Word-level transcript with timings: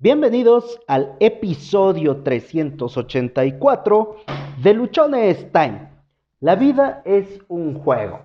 Bienvenidos 0.00 0.78
al 0.86 1.16
episodio 1.18 2.22
384 2.22 4.16
de 4.62 4.72
Luchones 4.72 5.50
Time. 5.50 5.90
La 6.38 6.54
vida 6.54 7.02
es 7.04 7.40
un 7.48 7.74
juego. 7.74 8.20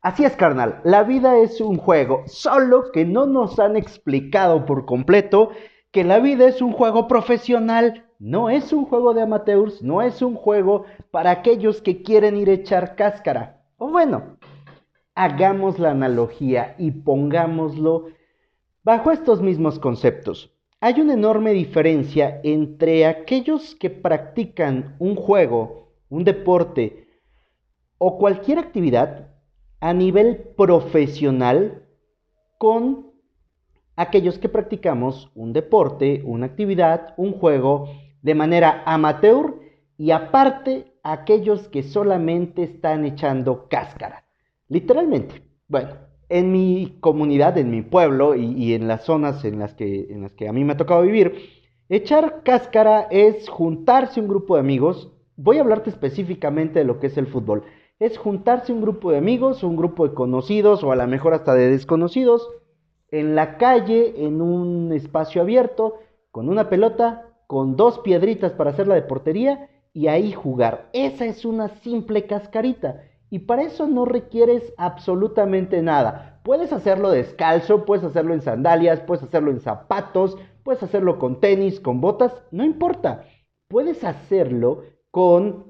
Así 0.00 0.24
es, 0.24 0.34
carnal, 0.34 0.80
la 0.82 1.04
vida 1.04 1.38
es 1.38 1.60
un 1.60 1.76
juego, 1.76 2.24
solo 2.26 2.90
que 2.90 3.04
no 3.04 3.26
nos 3.26 3.60
han 3.60 3.76
explicado 3.76 4.66
por 4.66 4.84
completo 4.84 5.50
que 5.92 6.02
la 6.02 6.18
vida 6.18 6.48
es 6.48 6.60
un 6.60 6.72
juego 6.72 7.06
profesional, 7.06 8.04
no 8.18 8.50
es 8.50 8.72
un 8.72 8.84
juego 8.84 9.14
de 9.14 9.22
amateurs, 9.22 9.80
no 9.80 10.02
es 10.02 10.22
un 10.22 10.34
juego 10.34 10.86
para 11.12 11.30
aquellos 11.30 11.80
que 11.82 12.02
quieren 12.02 12.36
ir 12.36 12.50
a 12.50 12.54
echar 12.54 12.96
cáscara. 12.96 13.62
O 13.78 13.92
bueno, 13.92 14.38
hagamos 15.14 15.78
la 15.78 15.92
analogía 15.92 16.74
y 16.78 16.90
pongámoslo 16.90 18.06
bajo 18.82 19.12
estos 19.12 19.40
mismos 19.40 19.78
conceptos. 19.78 20.52
Hay 20.84 21.00
una 21.00 21.12
enorme 21.12 21.52
diferencia 21.52 22.40
entre 22.42 23.06
aquellos 23.06 23.76
que 23.76 23.88
practican 23.88 24.96
un 24.98 25.14
juego, 25.14 25.92
un 26.08 26.24
deporte 26.24 27.06
o 27.98 28.18
cualquier 28.18 28.58
actividad 28.58 29.28
a 29.78 29.94
nivel 29.94 30.38
profesional 30.56 31.86
con 32.58 33.12
aquellos 33.94 34.40
que 34.40 34.48
practicamos 34.48 35.30
un 35.36 35.52
deporte, 35.52 36.20
una 36.24 36.46
actividad, 36.46 37.14
un 37.16 37.30
juego 37.30 37.88
de 38.20 38.34
manera 38.34 38.82
amateur 38.84 39.60
y 39.96 40.10
aparte 40.10 40.98
aquellos 41.04 41.68
que 41.68 41.84
solamente 41.84 42.64
están 42.64 43.04
echando 43.04 43.68
cáscara. 43.68 44.24
Literalmente. 44.66 45.44
Bueno, 45.68 45.90
en 46.32 46.50
mi 46.50 46.96
comunidad, 47.00 47.58
en 47.58 47.70
mi 47.70 47.82
pueblo 47.82 48.34
y, 48.34 48.72
en 48.72 48.88
las 48.88 49.04
zonas 49.04 49.44
en 49.44 49.58
las, 49.58 49.74
que, 49.74 50.08
a 50.48 50.52
mí 50.52 50.64
me 50.64 50.72
ha 50.72 50.76
tocado 50.78 51.02
vivir, 51.02 51.34
echar 51.90 52.42
cáscara 52.42 53.06
es 53.10 53.50
juntarse 53.50 54.18
un 54.18 54.28
grupo 54.28 54.54
de 54.54 54.60
amigos. 54.60 55.10
Voy 55.36 55.58
a 55.58 55.60
hablarte 55.60 55.90
específicamente 55.90 56.78
de 56.78 56.86
lo 56.86 56.98
que 56.98 57.08
es 57.08 57.18
el 57.18 57.26
fútbol. 57.26 57.64
Es 57.98 58.16
juntarse 58.16 58.72
un 58.72 58.80
grupo 58.80 59.10
de 59.10 59.18
amigos, 59.18 59.62
un 59.62 59.76
grupo 59.76 60.08
de 60.08 60.14
conocidos 60.14 60.82
o 60.82 60.90
a 60.90 60.96
lo 60.96 61.06
mejor 61.06 61.34
hasta 61.34 61.54
de 61.54 61.68
desconocidos 61.68 62.48
en 63.10 63.34
la 63.34 63.58
calle, 63.58 64.24
en 64.24 64.40
un 64.40 64.90
espacio 64.92 65.42
abierto, 65.42 65.98
con 66.30 66.48
una 66.48 66.70
pelota, 66.70 67.28
con 67.46 67.76
dos 67.76 67.98
piedritas 67.98 68.52
para 68.52 68.70
hacer 68.70 68.88
la 68.88 68.94
de 68.94 69.02
portería 69.02 69.68
y 69.92 70.06
ahí 70.06 70.32
jugar. 70.32 70.88
Esa 70.94 71.26
es 71.26 71.44
una 71.44 71.68
simple 71.82 72.24
cascarita. 72.24 73.02
Y 73.32 73.38
para 73.38 73.62
eso 73.62 73.86
no 73.86 74.04
requieres 74.04 74.74
absolutamente 74.76 75.80
nada. 75.80 76.38
Puedes 76.42 76.70
hacerlo 76.70 77.08
descalzo, 77.08 77.86
puedes 77.86 78.04
hacerlo 78.04 78.34
en 78.34 78.42
sandalias, 78.42 79.00
puedes 79.00 79.24
hacerlo 79.24 79.50
en 79.50 79.60
zapatos, 79.60 80.36
puedes 80.62 80.82
hacerlo 80.82 81.18
con 81.18 81.40
tenis, 81.40 81.80
con 81.80 82.02
botas, 82.02 82.34
no 82.50 82.62
importa. 82.62 83.24
Puedes 83.68 84.04
hacerlo 84.04 84.82
con 85.10 85.64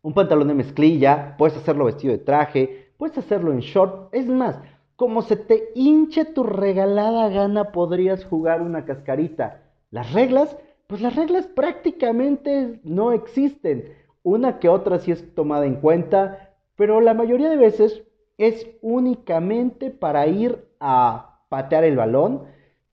un 0.00 0.14
pantalón 0.14 0.48
de 0.48 0.54
mezclilla, 0.54 1.34
puedes 1.36 1.54
hacerlo 1.54 1.84
vestido 1.84 2.12
de 2.12 2.24
traje, 2.24 2.94
puedes 2.96 3.18
hacerlo 3.18 3.52
en 3.52 3.60
short. 3.60 4.08
Es 4.14 4.26
más, 4.26 4.58
como 4.96 5.20
se 5.20 5.36
te 5.36 5.68
hinche 5.74 6.24
tu 6.24 6.44
regalada 6.44 7.28
gana, 7.28 7.72
podrías 7.72 8.24
jugar 8.24 8.62
una 8.62 8.86
cascarita. 8.86 9.60
Las 9.90 10.14
reglas, 10.14 10.56
pues 10.86 11.02
las 11.02 11.14
reglas 11.14 11.46
prácticamente 11.46 12.80
no 12.84 13.12
existen. 13.12 13.92
Una 14.22 14.58
que 14.58 14.70
otra 14.70 14.98
sí 15.00 15.12
es 15.12 15.34
tomada 15.34 15.66
en 15.66 15.74
cuenta, 15.74 16.53
pero 16.76 17.00
la 17.00 17.14
mayoría 17.14 17.50
de 17.50 17.56
veces 17.56 18.02
es 18.38 18.66
únicamente 18.82 19.90
para 19.90 20.26
ir 20.26 20.68
a 20.80 21.40
patear 21.48 21.84
el 21.84 21.96
balón. 21.96 22.44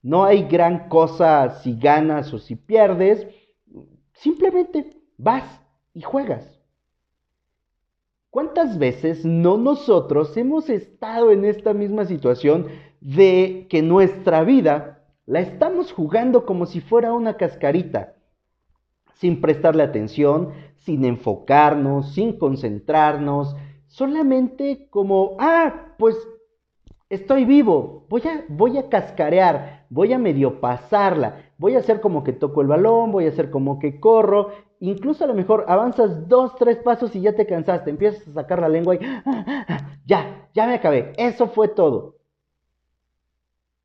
No 0.02 0.24
hay 0.24 0.44
gran 0.44 0.88
cosa 0.88 1.60
si 1.62 1.76
ganas 1.76 2.32
o 2.32 2.38
si 2.38 2.56
pierdes. 2.56 3.26
Simplemente 4.14 4.90
vas 5.16 5.44
y 5.94 6.02
juegas. 6.02 6.58
¿Cuántas 8.30 8.78
veces 8.78 9.24
no 9.24 9.58
nosotros 9.58 10.34
hemos 10.36 10.70
estado 10.70 11.32
en 11.32 11.44
esta 11.44 11.74
misma 11.74 12.06
situación 12.06 12.68
de 13.00 13.66
que 13.68 13.82
nuestra 13.82 14.42
vida 14.42 15.04
la 15.26 15.40
estamos 15.40 15.92
jugando 15.92 16.46
como 16.46 16.64
si 16.66 16.80
fuera 16.80 17.12
una 17.12 17.36
cascarita? 17.36 18.14
Sin 19.16 19.40
prestarle 19.40 19.82
atención, 19.82 20.52
sin 20.78 21.04
enfocarnos, 21.04 22.14
sin 22.14 22.38
concentrarnos, 22.38 23.54
solamente 23.92 24.88
como, 24.88 25.36
ah, 25.38 25.94
pues 25.98 26.16
estoy 27.10 27.44
vivo, 27.44 28.06
voy 28.08 28.22
a, 28.22 28.44
voy 28.48 28.78
a 28.78 28.88
cascarear, 28.88 29.84
voy 29.90 30.14
a 30.14 30.18
medio 30.18 30.60
pasarla, 30.60 31.50
voy 31.58 31.76
a 31.76 31.80
hacer 31.80 32.00
como 32.00 32.24
que 32.24 32.32
toco 32.32 32.62
el 32.62 32.68
balón, 32.68 33.12
voy 33.12 33.26
a 33.26 33.28
hacer 33.28 33.50
como 33.50 33.78
que 33.78 34.00
corro, 34.00 34.48
incluso 34.80 35.24
a 35.24 35.26
lo 35.26 35.34
mejor 35.34 35.66
avanzas 35.68 36.26
dos, 36.26 36.56
tres 36.56 36.78
pasos 36.78 37.14
y 37.14 37.20
ya 37.20 37.34
te 37.34 37.46
cansaste, 37.46 37.90
empiezas 37.90 38.26
a 38.28 38.32
sacar 38.32 38.62
la 38.62 38.70
lengua 38.70 38.94
y, 38.94 39.00
ya, 40.06 40.48
ya 40.54 40.66
me 40.66 40.74
acabé, 40.74 41.12
eso 41.18 41.48
fue 41.48 41.68
todo. 41.68 42.16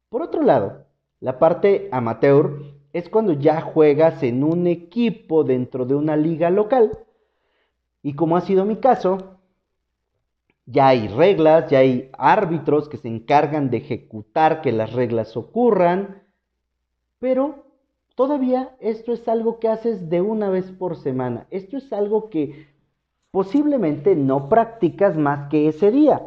Por 0.07 0.21
otro 0.21 0.41
lado, 0.41 0.85
la 1.19 1.37
parte 1.37 1.89
amateur 1.91 2.61
es 2.93 3.09
cuando 3.09 3.33
ya 3.33 3.59
juegas 3.59 4.23
en 4.23 4.45
un 4.45 4.67
equipo 4.67 5.43
dentro 5.43 5.85
de 5.85 5.95
una 5.95 6.15
liga 6.15 6.49
local. 6.49 6.97
Y 8.01 8.13
como 8.13 8.37
ha 8.37 8.41
sido 8.41 8.63
mi 8.63 8.77
caso, 8.77 9.36
ya 10.67 10.89
hay 10.89 11.07
reglas, 11.07 11.71
ya 11.71 11.79
hay 11.79 12.11
árbitros 12.17 12.89
que 12.89 12.97
se 12.97 13.07
encargan 13.07 13.69
de 13.69 13.77
ejecutar 13.77 14.61
que 14.61 14.73
las 14.73 14.91
reglas 14.91 15.35
ocurran, 15.37 16.23
pero 17.19 17.63
todavía 18.15 18.75
esto 18.81 19.13
es 19.13 19.27
algo 19.29 19.59
que 19.59 19.69
haces 19.69 20.09
de 20.09 20.21
una 20.21 20.49
vez 20.49 20.69
por 20.71 20.97
semana. 20.97 21.47
Esto 21.51 21.77
es 21.77 21.91
algo 21.93 22.29
que 22.29 22.67
posiblemente 23.31 24.15
no 24.15 24.49
practicas 24.49 25.17
más 25.17 25.49
que 25.49 25.69
ese 25.69 25.89
día. 25.89 26.21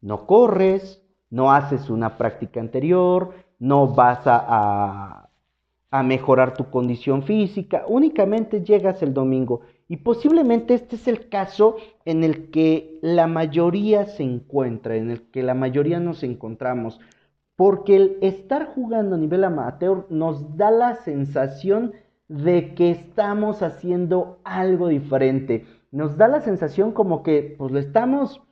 No 0.00 0.26
corres, 0.26 1.00
no 1.30 1.52
haces 1.52 1.90
una 1.90 2.18
práctica 2.18 2.60
anterior, 2.60 3.34
no 3.60 3.86
vas 3.86 4.26
a, 4.26 5.28
a, 5.90 6.02
mejorar 6.02 6.54
tu 6.54 6.70
condición 6.70 7.22
física, 7.22 7.84
únicamente 7.86 8.62
llegas 8.62 9.02
el 9.02 9.14
domingo 9.14 9.62
y 9.88 9.98
posiblemente 9.98 10.74
este 10.74 10.96
es 10.96 11.08
el 11.08 11.28
caso 11.28 11.76
en 12.04 12.22
el 12.22 12.50
que 12.50 12.98
la 13.00 13.26
mayoría 13.26 14.04
se 14.04 14.22
encuentra, 14.22 14.96
en 14.96 15.10
el 15.10 15.22
que 15.30 15.42
la 15.42 15.54
mayoría 15.54 15.98
nos 15.98 16.22
encontramos. 16.22 17.00
Porque 17.56 17.96
el 17.96 18.18
estar 18.20 18.66
jugando 18.66 19.16
a 19.16 19.18
nivel 19.18 19.44
amateur 19.44 20.06
nos 20.10 20.56
da 20.56 20.70
la 20.70 20.94
sensación 20.96 21.92
de 22.28 22.74
que 22.74 22.90
estamos 22.90 23.62
haciendo 23.62 24.38
algo 24.44 24.88
diferente. 24.88 25.64
Nos 25.90 26.18
da 26.18 26.28
la 26.28 26.42
sensación 26.42 26.92
como 26.92 27.22
que 27.22 27.54
pues 27.56 27.72
lo 27.72 27.78
estamos 27.78 28.42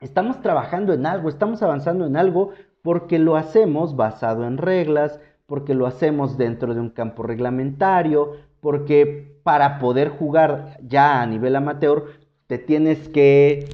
estamos 0.00 0.42
trabajando 0.42 0.92
en 0.92 1.06
algo, 1.06 1.30
estamos 1.30 1.62
avanzando 1.62 2.06
en 2.06 2.16
algo 2.16 2.50
porque 2.82 3.18
lo 3.18 3.36
hacemos 3.36 3.96
basado 3.96 4.46
en 4.46 4.58
reglas, 4.58 5.18
porque 5.46 5.74
lo 5.74 5.86
hacemos 5.86 6.36
dentro 6.36 6.74
de 6.74 6.80
un 6.80 6.90
campo 6.90 7.22
reglamentario, 7.22 8.32
porque 8.66 9.38
para 9.44 9.78
poder 9.78 10.08
jugar 10.08 10.76
ya 10.82 11.22
a 11.22 11.26
nivel 11.26 11.54
amateur, 11.54 12.18
te 12.48 12.58
tienes 12.58 13.08
que 13.10 13.68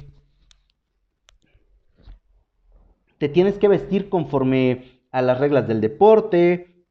te 3.17 3.27
tienes 3.27 3.57
que 3.57 3.67
vestir 3.67 4.07
conforme 4.07 5.01
a 5.11 5.23
las 5.23 5.39
reglas 5.39 5.67
del 5.67 5.81
deporte, 5.81 6.85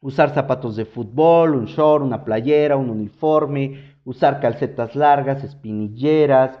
usar 0.00 0.34
zapatos 0.34 0.74
de 0.74 0.86
fútbol, 0.86 1.54
un 1.54 1.66
short, 1.66 2.02
una 2.02 2.24
playera, 2.24 2.76
un 2.76 2.90
uniforme, 2.90 3.94
usar 4.04 4.40
calcetas 4.40 4.96
largas, 4.96 5.44
espinilleras, 5.44 6.58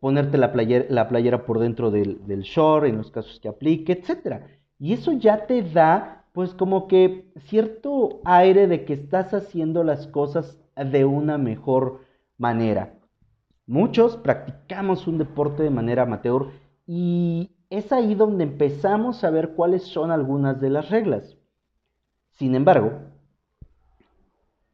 ponerte 0.00 0.36
la 0.36 0.52
playera, 0.52 0.84
la 0.90 1.08
playera 1.08 1.46
por 1.46 1.60
dentro 1.60 1.90
del, 1.90 2.26
del 2.26 2.42
short 2.42 2.84
en 2.84 2.98
los 2.98 3.10
casos 3.10 3.40
que 3.40 3.48
aplique, 3.48 3.92
etc. 3.92 4.42
Y 4.78 4.92
eso 4.92 5.12
ya 5.12 5.46
te 5.46 5.62
da 5.62 6.17
pues 6.38 6.54
como 6.54 6.86
que 6.86 7.32
cierto 7.46 8.20
aire 8.24 8.68
de 8.68 8.84
que 8.84 8.92
estás 8.92 9.34
haciendo 9.34 9.82
las 9.82 10.06
cosas 10.06 10.56
de 10.76 11.04
una 11.04 11.36
mejor 11.36 12.02
manera. 12.36 12.94
Muchos 13.66 14.16
practicamos 14.16 15.08
un 15.08 15.18
deporte 15.18 15.64
de 15.64 15.70
manera 15.70 16.04
amateur 16.04 16.52
y 16.86 17.50
es 17.70 17.90
ahí 17.90 18.14
donde 18.14 18.44
empezamos 18.44 19.24
a 19.24 19.30
ver 19.30 19.56
cuáles 19.56 19.82
son 19.82 20.12
algunas 20.12 20.60
de 20.60 20.70
las 20.70 20.90
reglas. 20.90 21.36
Sin 22.30 22.54
embargo, 22.54 22.92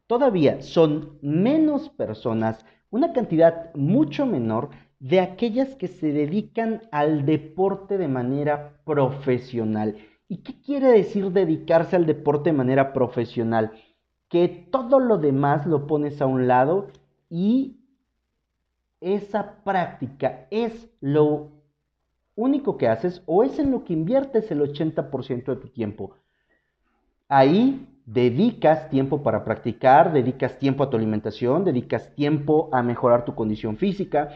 todavía 0.05 0.61
son 0.61 1.17
menos 1.23 1.89
personas, 1.89 2.63
una 2.91 3.11
cantidad 3.11 3.73
mucho 3.73 4.27
menor 4.27 4.69
de 4.99 5.19
aquellas 5.19 5.73
que 5.73 5.87
se 5.87 6.13
dedican 6.13 6.83
al 6.91 7.25
deporte 7.25 7.97
de 7.97 8.07
manera 8.07 8.77
profesional 8.85 9.95
¿Y 10.27 10.37
qué 10.37 10.59
quiere 10.61 10.87
decir 10.87 11.31
dedicarse 11.31 11.95
al 11.95 12.05
deporte 12.05 12.49
de 12.49 12.57
manera 12.57 12.93
profesional? 12.93 13.71
Que 14.29 14.47
todo 14.47 14.99
lo 14.99 15.17
demás 15.17 15.65
lo 15.67 15.85
pones 15.85 16.21
a 16.21 16.25
un 16.25 16.47
lado 16.47 16.87
y 17.29 17.77
esa 19.01 19.63
práctica 19.63 20.47
es 20.49 20.89
lo 20.99 21.51
único 22.35 22.77
que 22.77 22.87
haces 22.87 23.21
o 23.27 23.43
es 23.43 23.59
en 23.59 23.71
lo 23.71 23.83
que 23.83 23.93
inviertes 23.93 24.49
el 24.51 24.61
80% 24.61 25.45
de 25.45 25.55
tu 25.55 25.67
tiempo. 25.69 26.15
Ahí 27.27 27.87
dedicas 28.05 28.89
tiempo 28.89 29.23
para 29.23 29.43
practicar, 29.43 30.11
dedicas 30.11 30.57
tiempo 30.59 30.83
a 30.83 30.89
tu 30.89 30.97
alimentación, 30.97 31.63
dedicas 31.63 32.13
tiempo 32.15 32.69
a 32.71 32.83
mejorar 32.83 33.25
tu 33.25 33.35
condición 33.35 33.77
física, 33.77 34.29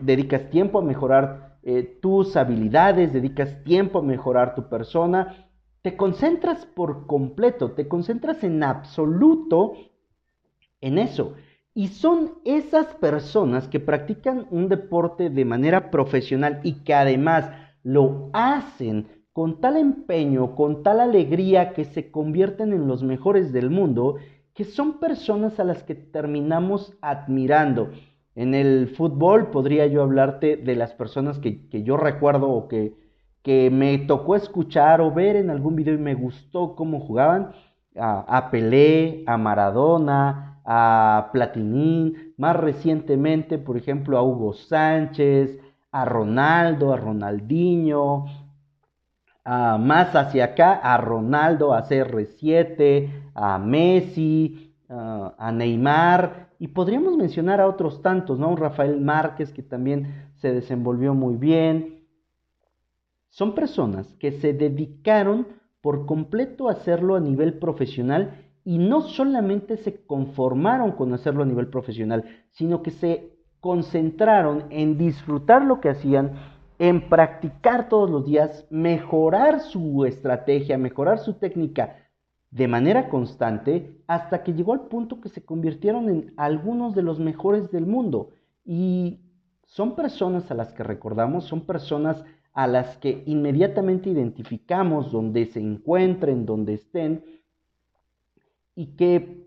dedicas 0.00 0.50
tiempo 0.50 0.78
a 0.78 0.82
mejorar 0.82 1.45
eh, 1.68 1.98
tus 2.00 2.36
habilidades, 2.36 3.12
dedicas 3.12 3.64
tiempo 3.64 3.98
a 3.98 4.02
mejorar 4.02 4.54
tu 4.54 4.68
persona, 4.68 5.48
te 5.82 5.96
concentras 5.96 6.64
por 6.64 7.08
completo, 7.08 7.72
te 7.72 7.88
concentras 7.88 8.44
en 8.44 8.62
absoluto 8.62 9.72
en 10.80 10.98
eso. 10.98 11.34
Y 11.74 11.88
son 11.88 12.34
esas 12.44 12.86
personas 12.94 13.66
que 13.66 13.80
practican 13.80 14.46
un 14.52 14.68
deporte 14.68 15.28
de 15.28 15.44
manera 15.44 15.90
profesional 15.90 16.60
y 16.62 16.84
que 16.84 16.94
además 16.94 17.50
lo 17.82 18.30
hacen 18.32 19.08
con 19.32 19.60
tal 19.60 19.76
empeño, 19.76 20.54
con 20.54 20.84
tal 20.84 21.00
alegría 21.00 21.72
que 21.72 21.84
se 21.84 22.12
convierten 22.12 22.74
en 22.74 22.86
los 22.86 23.02
mejores 23.02 23.52
del 23.52 23.70
mundo, 23.70 24.18
que 24.54 24.62
son 24.62 25.00
personas 25.00 25.58
a 25.58 25.64
las 25.64 25.82
que 25.82 25.96
terminamos 25.96 26.96
admirando. 27.00 27.90
En 28.36 28.54
el 28.54 28.94
fútbol 28.96 29.50
podría 29.50 29.86
yo 29.86 30.02
hablarte 30.02 30.56
de 30.56 30.76
las 30.76 30.92
personas 30.92 31.38
que, 31.38 31.66
yo 31.82 31.96
recuerdo 31.96 32.50
o 32.50 32.68
que, 32.68 32.94
que, 33.42 33.70
me 33.70 33.98
tocó 33.98 34.36
escuchar 34.36 35.00
o 35.00 35.10
ver 35.10 35.36
en 35.36 35.50
algún 35.50 35.74
video 35.74 35.94
y 35.94 35.98
me 35.98 36.14
gustó 36.14 36.76
cómo 36.76 37.00
jugaban. 37.00 37.52
A, 37.98 38.36
a 38.36 38.50
Pelé, 38.50 39.24
a 39.26 39.38
Maradona, 39.38 40.60
a 40.66 41.30
Platini, 41.32 42.12
más 42.36 42.56
recientemente, 42.56 43.56
por 43.56 43.78
ejemplo, 43.78 44.18
a 44.18 44.22
Hugo 44.22 44.52
Sánchez, 44.52 45.58
a 45.90 46.04
Ronaldo, 46.04 46.92
a 46.92 46.98
Ronaldinho, 46.98 48.26
más 49.46 50.14
hacia 50.14 50.44
acá 50.44 50.74
a 50.74 50.98
Ronaldo, 50.98 51.72
a 51.72 51.84
CR7, 51.84 53.30
a 53.34 53.58
Messi, 53.58 54.74
a 54.88 55.52
Neymar, 55.52 56.45
y 56.58 56.68
podríamos 56.68 57.16
mencionar 57.16 57.60
a 57.60 57.68
otros 57.68 58.02
tantos, 58.02 58.38
¿no? 58.38 58.54
Rafael 58.56 59.00
Márquez, 59.00 59.52
que 59.52 59.62
también 59.62 60.30
se 60.36 60.52
desenvolvió 60.52 61.14
muy 61.14 61.36
bien. 61.36 62.06
Son 63.28 63.54
personas 63.54 64.12
que 64.14 64.32
se 64.32 64.52
dedicaron 64.52 65.46
por 65.80 66.06
completo 66.06 66.68
a 66.68 66.72
hacerlo 66.72 67.16
a 67.16 67.20
nivel 67.20 67.58
profesional 67.58 68.46
y 68.64 68.78
no 68.78 69.02
solamente 69.02 69.76
se 69.76 70.04
conformaron 70.06 70.92
con 70.92 71.12
hacerlo 71.12 71.42
a 71.42 71.46
nivel 71.46 71.68
profesional, 71.68 72.24
sino 72.50 72.82
que 72.82 72.90
se 72.90 73.36
concentraron 73.60 74.64
en 74.70 74.98
disfrutar 74.98 75.64
lo 75.64 75.80
que 75.80 75.90
hacían 75.90 76.32
en 76.78 77.08
practicar 77.08 77.88
todos 77.88 78.10
los 78.10 78.26
días, 78.26 78.66
mejorar 78.70 79.60
su 79.60 80.04
estrategia, 80.04 80.76
mejorar 80.78 81.18
su 81.18 81.34
técnica 81.34 81.96
de 82.50 82.68
manera 82.68 83.08
constante, 83.08 83.96
hasta 84.06 84.42
que 84.42 84.54
llegó 84.54 84.72
al 84.72 84.88
punto 84.88 85.20
que 85.20 85.28
se 85.28 85.44
convirtieron 85.44 86.08
en 86.08 86.32
algunos 86.36 86.94
de 86.94 87.02
los 87.02 87.18
mejores 87.18 87.70
del 87.70 87.86
mundo. 87.86 88.30
Y 88.64 89.20
son 89.64 89.96
personas 89.96 90.50
a 90.50 90.54
las 90.54 90.72
que 90.72 90.82
recordamos, 90.82 91.44
son 91.44 91.62
personas 91.62 92.24
a 92.52 92.66
las 92.66 92.96
que 92.98 93.22
inmediatamente 93.26 94.08
identificamos 94.08 95.12
donde 95.12 95.46
se 95.46 95.60
encuentren, 95.60 96.46
donde 96.46 96.74
estén, 96.74 97.24
y 98.74 98.96
que 98.96 99.46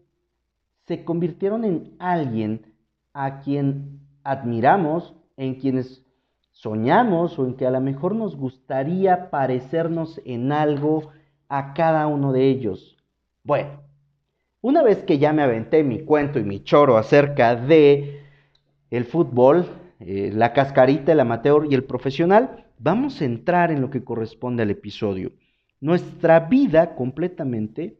se 0.85 1.03
convirtieron 1.03 1.63
en 1.65 1.95
alguien 1.99 2.73
a 3.13 3.39
quien 3.39 4.01
admiramos, 4.23 5.15
en 5.37 5.55
quienes 5.55 6.05
soñamos 6.51 7.39
o 7.39 7.45
en 7.45 7.55
que 7.55 7.65
a 7.65 7.71
lo 7.71 7.79
mejor 7.79 8.15
nos 8.15 8.35
gustaría 8.35 9.29
parecernos 9.29 10.19
en 10.25 10.51
algo 10.51 11.11
a 11.49 11.73
cada 11.73 12.07
uno 12.07 12.31
de 12.31 12.47
ellos. 12.47 12.95
Bueno, 13.43 13.81
una 14.61 14.83
vez 14.83 15.03
que 15.03 15.17
ya 15.17 15.33
me 15.33 15.43
aventé 15.43 15.83
mi 15.83 15.99
cuento 16.05 16.39
y 16.39 16.43
mi 16.43 16.63
choro 16.63 16.97
acerca 16.97 17.55
de 17.55 18.21
el 18.89 19.03
fútbol, 19.03 19.65
eh, 19.99 20.31
la 20.33 20.53
cascarita, 20.53 21.11
el 21.11 21.19
amateur 21.19 21.67
y 21.69 21.75
el 21.75 21.83
profesional, 21.83 22.65
vamos 22.77 23.21
a 23.21 23.25
entrar 23.25 23.71
en 23.71 23.81
lo 23.81 23.89
que 23.89 24.03
corresponde 24.03 24.63
al 24.63 24.69
episodio. 24.69 25.33
Nuestra 25.81 26.39
vida 26.39 26.95
completamente 26.95 27.97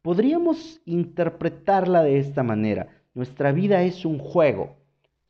podríamos 0.00 0.80
interpretarla 0.86 2.02
de 2.02 2.18
esta 2.18 2.42
manera. 2.42 2.88
Nuestra 3.12 3.52
vida 3.52 3.82
es 3.82 4.06
un 4.06 4.18
juego 4.18 4.76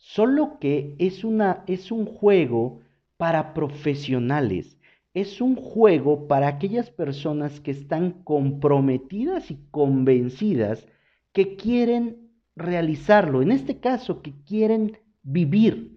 solo 0.05 0.59
que 0.61 0.95
es, 0.99 1.25
una, 1.25 1.65
es 1.67 1.91
un 1.91 2.05
juego 2.05 2.81
para 3.17 3.55
profesionales, 3.55 4.74
es 5.15 5.41
un 5.41 5.57
juego 5.57 6.27
para 6.29 6.49
aquellas 6.49 6.91
personas 6.91 7.61
que 7.61 7.71
están 7.71 8.23
comprometidas 8.25 9.51
y 9.51 9.59
convencidas 9.71 10.87
que 11.33 11.57
quieren 11.57 12.31
realizarlo, 12.57 13.43
en 13.43 13.53
este 13.53 13.79
caso, 13.81 14.23
que 14.23 14.35
quieren 14.45 14.99
vivir. 15.23 15.97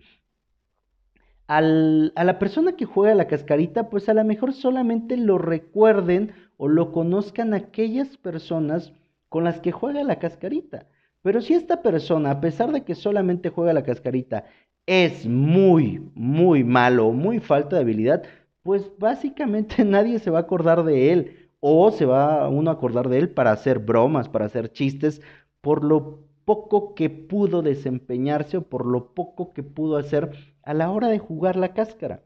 a 1.48 1.62
la 1.62 2.40
persona 2.40 2.76
que 2.76 2.86
juega 2.86 3.16
la 3.16 3.28
cascarita, 3.28 3.90
pues 3.90 4.10
a 4.10 4.14
lo 4.14 4.24
mejor 4.26 4.54
solamente 4.54 5.16
lo 5.18 5.38
recuerden 5.38 6.34
o 6.58 6.68
lo 6.68 6.92
conozcan 6.92 7.54
aquellas 7.54 8.18
personas 8.18 8.94
con 9.30 9.44
las 9.46 9.60
que 9.62 9.72
juega 9.72 10.04
la 10.04 10.20
cascarita. 10.20 10.88
Pero 11.22 11.42
si 11.42 11.54
esta 11.54 11.82
persona, 11.82 12.32
a 12.32 12.42
pesar 12.42 12.72
de 12.72 12.84
que 12.84 12.96
solamente 12.96 13.50
juega 13.50 13.74
la 13.74 13.84
cascarita, 13.84 14.46
es 14.86 15.26
muy, 15.28 16.02
muy 16.16 16.64
malo, 16.64 17.12
muy 17.12 17.40
falta 17.40 17.76
de 17.78 17.82
habilidad, 17.84 18.24
pues 18.68 18.92
básicamente 19.00 19.86
nadie 19.86 20.20
se 20.20 20.30
va 20.30 20.40
a 20.40 20.42
acordar 20.42 20.84
de 20.84 21.14
él. 21.14 21.50
O 21.62 21.90
se 21.90 22.06
va 22.06 22.50
uno 22.50 22.70
a 22.70 22.74
acordar 22.74 23.08
de 23.08 23.18
él 23.18 23.30
para 23.30 23.54
hacer 23.54 23.80
bromas, 23.80 24.28
para 24.28 24.44
hacer 24.44 24.74
chistes, 24.74 25.22
por 25.62 25.86
lo 25.86 26.26
poco 26.44 26.94
que 26.94 27.10
pudo 27.10 27.62
desempeñarse 27.62 28.58
o 28.58 28.64
por 28.64 28.86
lo 28.86 29.14
poco 29.14 29.54
que 29.54 29.64
pudo 29.64 29.96
hacer 29.96 30.32
a 30.64 30.74
la 30.74 30.92
hora 30.92 31.08
de 31.08 31.18
jugar 31.18 31.56
la 31.56 31.74
cáscara. 31.74 32.24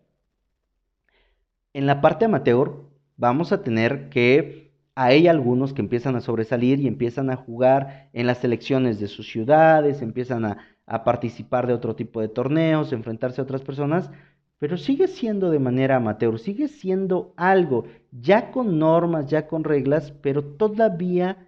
En 1.73 1.85
la 1.85 2.01
parte 2.01 2.25
amateur 2.25 2.71
vamos 3.17 3.51
a 3.51 3.61
tener 3.61 4.09
que 4.09 4.73
hay 4.95 5.27
algunos 5.27 5.73
que 5.73 5.81
empiezan 5.81 6.15
a 6.15 6.21
sobresalir 6.21 6.79
y 6.79 6.87
empiezan 6.87 7.29
a 7.29 7.35
jugar 7.35 8.09
en 8.13 8.25
las 8.25 8.39
selecciones 8.39 8.99
de 8.99 9.07
sus 9.07 9.29
ciudades, 9.29 10.01
empiezan 10.01 10.45
a, 10.45 10.57
participar 11.05 11.67
de 11.67 11.73
otro 11.73 11.95
tipo 11.95 12.19
de 12.19 12.27
torneos, 12.27 12.91
enfrentarse 12.91 13.39
a 13.39 13.45
otras 13.45 13.61
personas, 13.61 14.09
pero 14.61 14.77
sigue 14.77 15.07
siendo 15.07 15.49
de 15.49 15.57
manera 15.57 15.95
amateur, 15.95 16.37
sigue 16.37 16.67
siendo 16.67 17.33
algo 17.35 17.85
ya 18.11 18.51
con 18.51 18.77
normas, 18.77 19.25
ya 19.25 19.47
con 19.47 19.63
reglas, 19.63 20.11
pero 20.21 20.43
todavía 20.43 21.47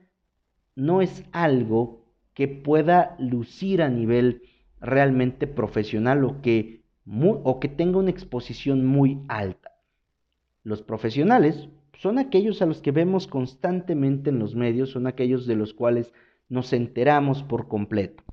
no 0.75 0.99
es 0.99 1.23
algo 1.31 2.07
que 2.33 2.47
pueda 2.47 3.15
lucir 3.19 3.83
a 3.83 3.89
nivel 3.89 4.41
realmente 4.81 5.45
profesional 5.45 6.23
o 6.23 6.41
que, 6.41 6.81
o 7.21 7.59
que 7.59 7.67
tenga 7.67 7.99
una 7.99 8.09
exposición 8.09 8.83
muy 8.83 9.21
alta. 9.27 9.73
Los 10.63 10.81
profesionales 10.81 11.69
son 11.99 12.17
aquellos 12.17 12.63
a 12.63 12.65
los 12.65 12.81
que 12.81 12.89
vemos 12.89 13.27
constantemente 13.27 14.31
en 14.31 14.39
los 14.39 14.55
medios, 14.55 14.89
son 14.89 15.05
aquellos 15.05 15.45
de 15.45 15.55
los 15.55 15.75
cuales 15.75 16.11
nos 16.49 16.73
enteramos 16.73 17.43
por 17.43 17.67
completo. 17.67 18.23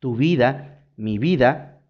Tu 0.00 0.14
vida, 0.14 0.86
mi 0.98 1.16
vida, 1.16 1.80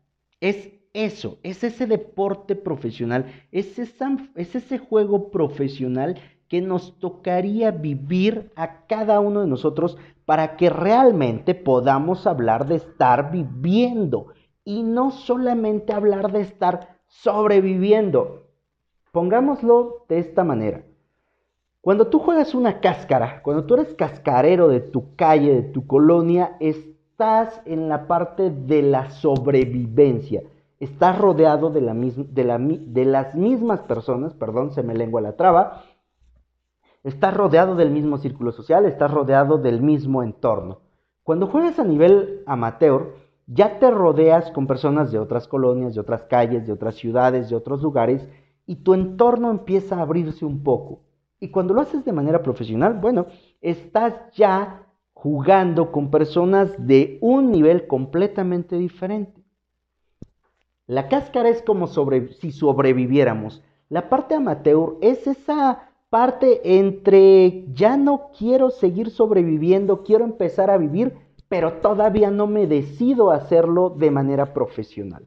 es 0.41 0.71
eso, 0.95 1.39
es 1.43 1.65
ese 1.65 1.87
deporte 1.87 2.55
profesional, 2.55 3.27
es, 3.53 3.79
es 3.79 4.55
ese 4.55 4.79
juego 4.79 5.31
profesional 5.31 6.21
que 6.49 6.61
nos 6.61 6.99
tocaría 7.01 7.73
vivir 7.73 8.53
a 8.55 8.87
cada 8.87 9.19
uno 9.19 9.41
de 9.41 9.49
nosotros 9.49 9.99
para 10.25 10.57
que 10.57 10.71
realmente 10.71 11.55
podamos 11.55 12.27
hablar 12.27 12.67
de 12.69 12.77
estar 12.77 13.33
viviendo 13.33 14.29
y 14.65 14.85
no 14.85 15.11
solamente 15.11 15.93
hablar 15.93 16.31
de 16.31 16.43
estar 16.43 16.97
sobreviviendo. 17.09 18.47
Pongámoslo 19.11 20.05
de 20.09 20.21
esta 20.21 20.45
manera. 20.45 20.85
Cuando 21.81 22.07
tú 22.07 22.21
juegas 22.21 22.55
una 22.55 22.81
cáscara, 22.81 23.43
cuando 23.43 23.65
tú 23.65 23.75
eres 23.75 23.95
cascarero 23.95 24.69
de 24.69 24.81
tu 24.81 25.17
calle, 25.17 25.55
de 25.55 25.63
tu 25.63 25.87
colonia, 25.87 26.57
estás 26.61 27.61
en 27.67 27.89
la 27.89 28.07
parte 28.07 28.51
de 28.51 28.83
la 28.83 29.11
sobrevivencia. 29.11 30.43
Estás 30.81 31.19
rodeado 31.19 31.71
de, 31.71 31.81
la 31.81 31.95
de, 31.95 33.05
las 33.05 33.35
mismas 33.35 33.81
personas, 33.83 34.35
perdón, 34.35 34.73
se 34.73 34.83
me 34.83 34.95
lengua 34.95 35.21
la 35.21 35.37
traba. 35.37 35.85
Estás 37.03 37.35
rodeado 37.35 37.77
del 37.77 37.91
mismo 37.91 38.19
círculo 38.19 38.53
social, 38.53 38.85
estás 38.87 39.11
rodeado 39.11 39.59
del 39.59 39.83
mismo 39.83 40.23
entorno. 40.23 40.81
Cuando 41.23 41.47
juegas 41.47 41.79
a 41.79 41.85
nivel 41.85 42.43
amateur, 42.47 43.15
ya 43.47 43.79
te 43.79 43.91
rodeas 43.91 44.51
con 44.51 44.67
personas 44.67 45.13
de 45.13 45.19
otras 45.19 45.49
colonias, 45.49 45.95
de 45.95 46.01
otras 46.01 46.25
calles, 46.25 46.67
de 46.67 46.73
otras 46.73 46.97
ciudades, 46.97 47.51
de 47.51 47.57
otros 47.57 47.83
lugares 47.83 48.29
y 48.67 48.77
tu 48.77 48.95
entorno 48.95 49.51
empieza 49.51 49.97
a 49.97 50.03
abrirse 50.03 50.45
un 50.45 50.63
poco. 50.63 51.03
Y 51.41 51.51
cuando 51.51 51.75
lo 51.75 51.83
haces 51.83 52.05
de 52.05 52.13
manera 52.13 52.43
profesional, 52.43 52.95
bueno, 52.95 53.27
estás 53.61 54.15
ya 54.35 54.87
jugando 55.13 55.93
con 55.93 56.11
personas 56.11 56.75
de 56.79 57.19
un 57.21 57.51
nivel 57.51 57.87
completamente 57.87 58.77
diferente. 58.77 59.44
La 60.87 61.09
cáscara 61.09 61.49
es 61.49 61.63
como 61.63 61.87
sobre, 61.87 62.33
si 62.35 62.53
sobreviviéramos. 62.53 63.63
La 63.89 64.09
parte 64.09 64.35
amateur 64.35 64.97
es 65.01 65.27
esa 65.27 65.89
parte 66.11 66.79
entre 66.79 67.65
ya 67.73 67.97
no 67.97 68.31
quiero 68.39 68.71
seguir 68.71 69.11
sobreviviendo, 69.11 70.03
quiero 70.03 70.25
empezar 70.25 70.71
a 70.71 70.77
vivir, 70.77 71.17
pero 71.49 71.75
todavía 71.75 72.31
no 72.31 72.47
me 72.47 72.67
decido 72.67 73.31
hacerlo 73.31 73.91
de 73.91 74.11
manera 74.11 74.53
profesional. 74.53 75.27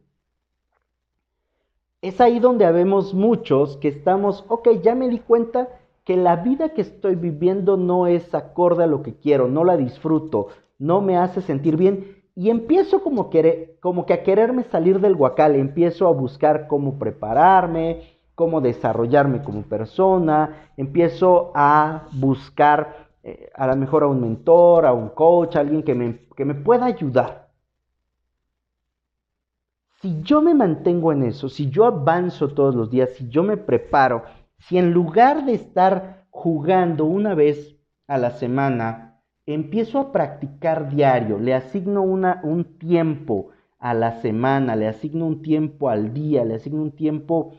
Es 2.01 2.21
ahí 2.21 2.39
donde 2.39 2.65
habemos 2.65 3.13
muchos 3.13 3.77
que 3.77 3.87
estamos, 3.87 4.45
ok, 4.47 4.81
ya 4.81 4.93
me 4.93 5.09
di 5.09 5.19
cuenta 5.19 5.67
que 6.03 6.15
la 6.15 6.37
vida 6.37 6.69
que 6.69 6.81
estoy 6.81 7.15
viviendo 7.15 7.75
no 7.75 8.07
es 8.07 8.33
acorde 8.33 8.83
a 8.83 8.87
lo 8.87 9.01
que 9.01 9.15
quiero, 9.15 9.47
no 9.47 9.63
la 9.63 9.75
disfruto, 9.75 10.47
no 10.79 11.01
me 11.01 11.17
hace 11.17 11.41
sentir 11.41 11.75
bien 11.75 12.16
y 12.37 12.51
empiezo 12.51 13.01
como, 13.01 13.31
como 13.79 14.05
que 14.05 14.13
a 14.13 14.21
quererme 14.21 14.63
salir 14.65 14.99
del 14.99 15.15
guacal, 15.15 15.55
empiezo 15.55 16.05
a 16.05 16.11
buscar 16.11 16.67
cómo 16.67 16.99
prepararme, 16.99 18.19
cómo 18.35 18.61
desarrollarme 18.61 19.41
como 19.41 19.63
persona, 19.63 20.69
empiezo 20.77 21.51
a 21.55 22.07
buscar 22.11 23.07
eh, 23.23 23.49
a 23.55 23.65
lo 23.65 23.75
mejor 23.75 24.03
a 24.03 24.07
un 24.07 24.21
mentor, 24.21 24.85
a 24.85 24.93
un 24.93 25.09
coach, 25.09 25.55
a 25.55 25.61
alguien 25.61 25.81
que 25.81 25.95
me, 25.95 26.27
que 26.35 26.45
me 26.45 26.53
pueda 26.53 26.85
ayudar. 26.85 27.49
Si 29.99 30.21
yo 30.21 30.43
me 30.43 30.53
mantengo 30.53 31.11
en 31.11 31.23
eso, 31.23 31.49
si 31.49 31.71
yo 31.71 31.85
avanzo 31.85 32.49
todos 32.49 32.75
los 32.75 32.91
días, 32.91 33.09
si 33.15 33.29
yo 33.29 33.41
me 33.41 33.57
preparo, 33.57 34.25
si 34.59 34.77
en 34.77 34.93
lugar 34.93 35.43
de 35.43 35.55
estar 35.55 36.27
jugando 36.29 37.05
una 37.05 37.33
vez 37.33 37.75
a 38.05 38.19
la 38.19 38.29
semana, 38.29 39.06
empiezo 39.47 39.97
a 39.97 40.11
practicar 40.11 40.89
diario, 40.89 41.39
le 41.39 41.53
asigno 41.53 42.01
un 42.03 42.77
tiempo 42.77 43.49
a 43.79 43.93
la 43.93 44.19
semana, 44.21 44.75
le 44.75 44.87
asigno 44.87 45.25
un 45.25 45.41
tiempo 45.41 45.89
al 45.89 46.13
día, 46.13 46.43
le 46.43 46.55
asigno 46.55 46.81
un 46.81 46.91
tiempo 46.91 47.53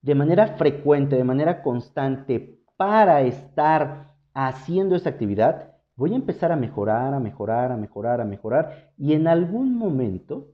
de 0.00 0.14
manera 0.14 0.46
frecuente, 0.56 1.16
de 1.16 1.24
manera 1.24 1.62
constante, 1.62 2.60
para 2.76 3.22
estar 3.22 4.14
haciendo 4.34 4.94
esa 4.94 5.10
actividad, 5.10 5.74
voy 5.96 6.12
a 6.12 6.16
empezar 6.16 6.52
a 6.52 6.56
mejorar, 6.56 7.12
a 7.12 7.20
mejorar, 7.20 7.72
a 7.72 7.76
mejorar, 7.76 8.20
a 8.20 8.24
mejorar, 8.24 8.92
y 8.96 9.14
en 9.14 9.26
algún 9.26 9.76
momento 9.76 10.48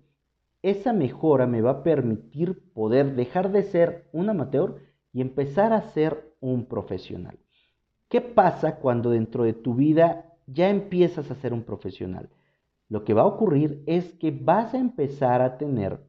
esa 0.62 0.92
mejora 0.92 1.46
me 1.46 1.60
va 1.60 1.70
a 1.70 1.82
permitir 1.82 2.72
poder 2.72 3.14
dejar 3.14 3.50
de 3.52 3.62
ser 3.62 4.08
un 4.12 4.28
amateur 4.30 4.76
y 5.12 5.20
empezar 5.20 5.72
a 5.72 5.82
ser 5.82 6.34
un 6.40 6.66
profesional. 6.66 7.38
¿Qué 8.08 8.22
pasa 8.22 8.76
cuando 8.76 9.10
dentro 9.10 9.44
de 9.44 9.52
tu 9.52 9.74
vida 9.74 10.24
ya 10.46 10.70
empiezas 10.70 11.30
a 11.30 11.34
ser 11.34 11.52
un 11.52 11.62
profesional? 11.62 12.30
Lo 12.88 13.04
que 13.04 13.12
va 13.12 13.22
a 13.22 13.26
ocurrir 13.26 13.82
es 13.86 14.14
que 14.14 14.30
vas 14.30 14.72
a 14.72 14.78
empezar 14.78 15.42
a 15.42 15.58
tener 15.58 16.00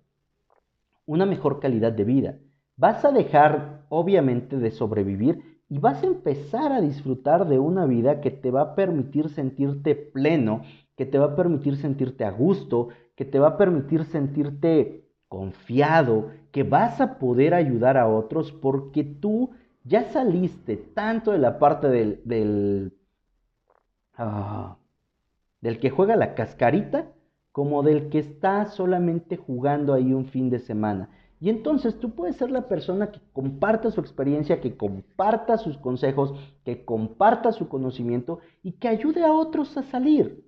una 1.06 1.26
mejor 1.26 1.60
calidad 1.60 1.92
de 1.92 2.06
vida. 2.06 2.38
Vas 2.78 3.04
a 3.04 3.12
dejar, 3.12 3.86
obviamente, 3.90 4.58
de 4.58 4.72
sobrevivir 4.72 5.60
y 5.68 5.80
vas 5.80 6.02
a 6.02 6.08
empezar 6.08 6.72
a 6.72 6.80
disfrutar 6.80 7.50
de 7.50 7.60
una 7.60 7.86
vida 7.86 8.22
que 8.22 8.32
te 8.32 8.50
va 8.50 8.62
a 8.62 8.76
permitir 8.76 9.28
sentirte 9.28 9.96
pleno, 9.96 10.62
que 10.96 11.06
te 11.06 11.20
va 11.20 11.26
a 11.26 11.36
permitir 11.36 11.76
sentirte 11.76 12.24
a 12.24 12.32
gusto, 12.32 12.88
que 13.16 13.26
te 13.26 13.40
va 13.40 13.50
a 13.50 13.58
permitir 13.58 14.06
sentirte 14.06 15.06
confiado, 15.28 16.32
que 16.52 16.64
vas 16.64 17.02
a 17.02 17.20
poder 17.20 17.54
ayudar 17.54 17.98
a 17.98 18.08
otros 18.08 18.54
porque 18.54 19.04
tú 19.04 19.52
ya 19.90 20.04
saliste 20.12 20.78
tanto 20.78 21.32
de 21.32 21.40
la 21.40 21.58
parte 21.58 21.90
del, 21.90 22.22
del, 22.24 22.94
ah, 24.16 24.78
del 25.62 25.80
que 25.80 25.90
juega 25.90 26.16
la 26.16 26.36
cascarita 26.36 27.12
como 27.52 27.82
del 27.82 28.10
que 28.10 28.20
está 28.20 28.68
solamente 28.68 29.36
jugando 29.36 29.94
ahí 29.94 30.14
un 30.14 30.28
fin 30.28 30.52
de 30.52 30.60
semana. 30.60 31.10
Y 31.42 31.50
entonces 31.50 32.00
tú 32.00 32.12
puedes 32.12 32.36
ser 32.36 32.52
la 32.52 32.68
persona 32.68 33.12
que 33.12 33.20
comparta 33.34 33.90
su 33.90 34.00
experiencia, 34.00 34.62
que 34.62 34.78
comparta 34.78 35.58
sus 35.58 35.78
consejos, 35.78 36.36
que 36.64 36.86
comparta 36.86 37.52
su 37.52 37.68
conocimiento 37.68 38.40
y 38.62 38.74
que 38.74 38.90
ayude 38.90 39.26
a 39.26 39.34
otros 39.34 39.76
a 39.76 39.84
salir. 39.84 40.46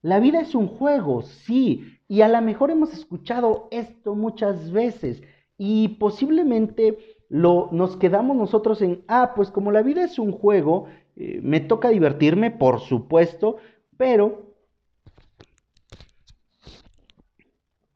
La 0.00 0.20
vida 0.20 0.40
es 0.40 0.54
un 0.54 0.68
juego, 0.68 1.22
sí, 1.22 1.98
y 2.08 2.22
a 2.22 2.28
lo 2.28 2.40
mejor 2.40 2.70
hemos 2.70 2.94
escuchado 2.94 3.68
esto 3.70 4.14
muchas 4.14 4.72
veces 4.72 5.22
y 5.58 5.88
posiblemente 5.88 7.19
lo, 7.30 7.68
nos 7.70 7.96
quedamos 7.96 8.36
nosotros 8.36 8.82
en, 8.82 9.04
ah, 9.06 9.32
pues 9.34 9.50
como 9.50 9.70
la 9.70 9.82
vida 9.82 10.04
es 10.04 10.18
un 10.18 10.32
juego, 10.32 10.88
eh, 11.16 11.40
me 11.42 11.60
toca 11.60 11.88
divertirme, 11.88 12.50
por 12.50 12.80
supuesto, 12.80 13.58
pero, 13.96 14.52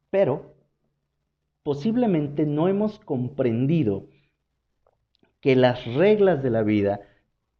pero, 0.08 0.54
posiblemente 1.64 2.46
no 2.46 2.68
hemos 2.68 3.00
comprendido 3.00 4.06
que 5.40 5.56
las 5.56 5.84
reglas 5.94 6.42
de 6.42 6.50
la 6.50 6.62
vida 6.62 7.00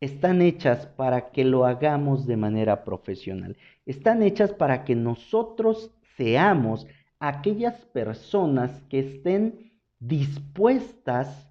están 0.01 0.43
hechas 0.43 0.87
para 0.87 1.33
que 1.33 1.45
lo 1.45 1.65
hagamos 1.65 2.25
de 2.27 2.37
manera 2.37 2.85
profesional. 2.85 3.57
Están 3.85 4.23
hechas 4.23 4.53
para 4.53 4.85
que 4.85 4.95
nosotros 4.95 5.91
seamos 6.17 6.87
aquellas 7.19 7.85
personas 7.87 8.81
que 8.89 9.01
estén 9.01 9.73
dispuestas 9.99 11.51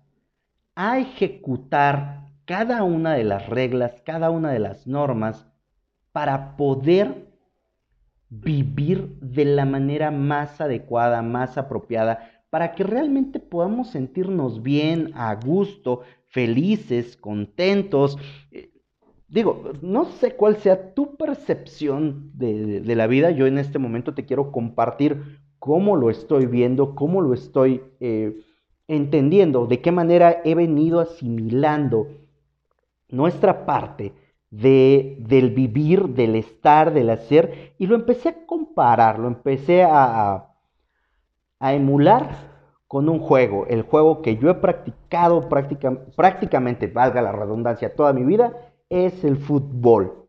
a 0.75 0.99
ejecutar 0.99 2.23
cada 2.45 2.83
una 2.83 3.13
de 3.13 3.23
las 3.23 3.47
reglas, 3.47 4.01
cada 4.05 4.29
una 4.29 4.51
de 4.51 4.59
las 4.59 4.87
normas, 4.87 5.47
para 6.11 6.57
poder 6.57 7.33
vivir 8.29 9.17
de 9.19 9.45
la 9.45 9.65
manera 9.65 10.11
más 10.11 10.59
adecuada, 10.59 11.21
más 11.21 11.57
apropiada, 11.57 12.29
para 12.49 12.73
que 12.73 12.83
realmente 12.83 13.39
podamos 13.39 13.89
sentirnos 13.89 14.61
bien, 14.61 15.11
a 15.15 15.35
gusto, 15.35 16.01
felices, 16.27 17.17
contentos. 17.17 18.17
Eh, 18.51 18.71
digo, 19.27 19.73
no 19.81 20.05
sé 20.05 20.35
cuál 20.35 20.57
sea 20.57 20.93
tu 20.93 21.15
percepción 21.15 22.31
de, 22.35 22.95
la 22.95 23.07
vida. 23.07 23.31
Yo 23.31 23.47
en 23.47 23.57
este 23.57 23.79
momento 23.79 24.13
te 24.13 24.25
quiero 24.25 24.51
compartir 24.51 25.39
cómo 25.57 25.95
lo 25.95 26.09
estoy 26.09 26.45
viendo, 26.45 26.93
cómo 26.95 27.21
lo 27.21 27.33
estoy 27.33 27.81
eh, 27.99 28.35
entendiendo, 28.87 29.65
de 29.65 29.81
qué 29.81 29.91
manera 29.91 30.41
he 30.43 30.55
venido 30.55 30.99
asimilando 30.99 32.07
nuestra 33.09 33.65
parte 33.65 34.13
de, 34.49 35.17
del 35.19 35.51
vivir, 35.51 36.09
del 36.09 36.35
estar, 36.35 36.93
del 36.93 37.09
hacer, 37.09 37.73
y 37.77 37.87
lo 37.87 37.95
empecé 37.95 38.29
a 38.29 38.45
comparar, 38.45 39.19
lo 39.19 39.27
empecé 39.27 39.83
a 39.83 40.53
a 41.63 41.73
emular 41.73 42.51
con 42.89 43.07
un 43.07 43.19
juego, 43.19 43.65
el 43.67 43.83
juego 43.83 44.21
que 44.21 44.35
yo 44.35 44.49
he 44.49 44.55
practicado 44.55 45.47
prácticamente, 45.47 46.87
valga 46.87 47.21
la 47.21 47.31
redundancia, 47.31 47.95
toda 47.95 48.11
mi 48.11 48.25
vida, 48.25 48.51
es 48.89 49.23
el 49.23 49.37
fútbol. 49.37 50.27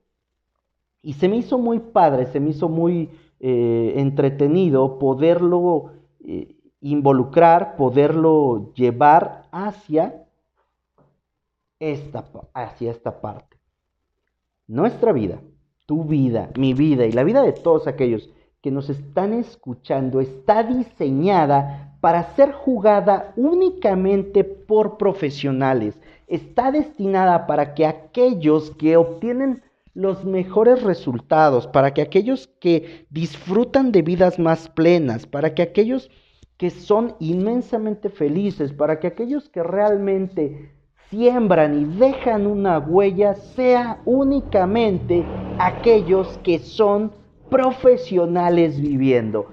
Y 1.02 1.14
se 1.14 1.28
me 1.28 1.38
hizo 1.38 1.58
muy 1.58 1.80
padre, 1.80 2.26
se 2.26 2.38
me 2.38 2.50
hizo 2.50 2.68
muy 2.68 3.10
eh, 3.40 3.94
entretenido 3.96 5.00
poderlo 5.00 5.90
eh, 6.24 6.53
involucrar, 6.90 7.76
poderlo 7.76 8.72
llevar 8.74 9.46
hacia 9.50 10.26
esta, 11.80 12.24
hacia 12.52 12.90
esta 12.90 13.20
parte. 13.20 13.56
Nuestra 14.66 15.12
vida, 15.12 15.40
tu 15.86 16.04
vida, 16.04 16.50
mi 16.56 16.74
vida 16.74 17.06
y 17.06 17.12
la 17.12 17.24
vida 17.24 17.42
de 17.42 17.52
todos 17.52 17.86
aquellos 17.86 18.28
que 18.60 18.70
nos 18.70 18.90
están 18.90 19.32
escuchando 19.32 20.20
está 20.20 20.62
diseñada 20.62 21.96
para 22.00 22.34
ser 22.34 22.52
jugada 22.52 23.32
únicamente 23.36 24.44
por 24.44 24.98
profesionales. 24.98 25.98
Está 26.26 26.70
destinada 26.70 27.46
para 27.46 27.74
que 27.74 27.86
aquellos 27.86 28.70
que 28.72 28.98
obtienen 28.98 29.62
los 29.94 30.24
mejores 30.24 30.82
resultados, 30.82 31.66
para 31.66 31.94
que 31.94 32.02
aquellos 32.02 32.48
que 32.60 33.06
disfrutan 33.08 33.90
de 33.90 34.02
vidas 34.02 34.38
más 34.38 34.68
plenas, 34.68 35.26
para 35.26 35.54
que 35.54 35.62
aquellos 35.62 36.10
que 36.56 36.70
son 36.70 37.14
inmensamente 37.18 38.08
felices, 38.08 38.72
para 38.72 39.00
que 39.00 39.08
aquellos 39.08 39.48
que 39.48 39.62
realmente 39.62 40.72
siembran 41.10 41.80
y 41.80 41.84
dejan 41.98 42.46
una 42.46 42.78
huella, 42.78 43.34
sea 43.34 44.00
únicamente 44.04 45.24
aquellos 45.58 46.38
que 46.38 46.58
son 46.58 47.12
profesionales 47.50 48.80
viviendo. 48.80 49.48